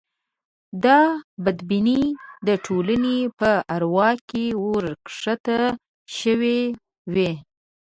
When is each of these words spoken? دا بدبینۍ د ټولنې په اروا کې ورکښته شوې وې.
دا 0.85 0.99
بدبینۍ 1.43 2.03
د 2.47 2.49
ټولنې 2.65 3.17
په 3.39 3.51
اروا 3.75 4.09
کې 4.29 4.45
ورکښته 4.73 5.59
شوې 6.17 6.59
وې. 7.13 7.31